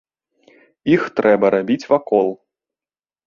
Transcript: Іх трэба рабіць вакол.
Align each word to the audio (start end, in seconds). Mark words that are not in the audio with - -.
Іх 0.95 1.03
трэба 1.19 1.45
рабіць 1.55 1.89
вакол. 1.91 2.27